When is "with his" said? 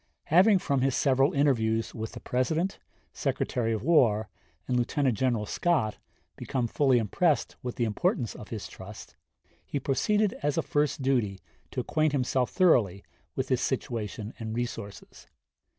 13.35-13.61